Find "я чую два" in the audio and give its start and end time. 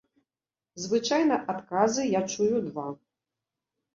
2.07-2.87